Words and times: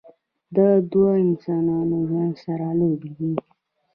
د 0.55 0.57
دوه 0.91 1.11
انسانانو 1.25 1.95
ژوند 2.09 2.33
سره 2.43 2.65
لوبې 2.79 3.09
دي 3.17 3.31